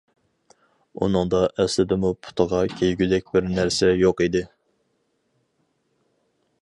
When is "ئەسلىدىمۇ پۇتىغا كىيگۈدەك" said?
1.63-3.29